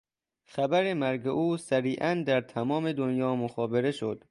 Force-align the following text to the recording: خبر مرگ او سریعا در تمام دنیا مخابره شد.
خبر 0.45 0.93
مرگ 0.93 1.27
او 1.27 1.57
سریعا 1.57 2.23
در 2.27 2.41
تمام 2.41 2.91
دنیا 2.91 3.35
مخابره 3.35 3.91
شد. 3.91 4.19